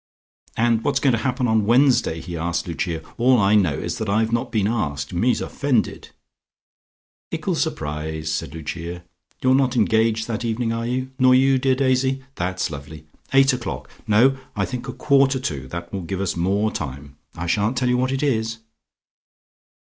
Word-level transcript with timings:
"And 0.57 0.83
what's 0.83 0.99
going 0.99 1.11
to 1.11 1.21
happen 1.21 1.47
on 1.47 1.67
Wednesday?" 1.67 2.21
he 2.21 2.35
asked 2.35 2.67
Lucia. 2.67 3.03
"All 3.19 3.37
I 3.37 3.53
know 3.53 3.75
is 3.75 3.99
that 3.99 4.09
I've 4.09 4.31
not 4.31 4.51
been 4.51 4.65
asked. 4.67 5.13
Me's 5.13 5.41
offended." 5.41 6.09
"Ickle 7.29 7.53
surprise," 7.53 8.31
said 8.31 8.51
Lucia. 8.55 9.03
"You're 9.43 9.53
not 9.53 9.75
engaged 9.75 10.27
that 10.27 10.43
evening, 10.43 10.73
are 10.73 10.87
you? 10.87 11.11
Nor 11.19 11.35
you, 11.35 11.59
dear 11.59 11.75
Daisy? 11.75 12.23
That's 12.33 12.71
lovely. 12.71 13.05
Eight 13.31 13.53
o'clock? 13.53 13.91
No, 14.07 14.39
I 14.55 14.65
think 14.65 14.87
a 14.87 14.93
quarter 14.93 15.39
to. 15.41 15.67
That 15.67 15.93
will 15.93 16.01
give 16.01 16.19
us 16.19 16.35
more 16.35 16.71
time. 16.71 17.17
I 17.35 17.45
shan't 17.45 17.77
tell 17.77 17.87
you 17.87 17.97
what 17.99 18.11
it 18.11 18.23
is." 18.23 18.57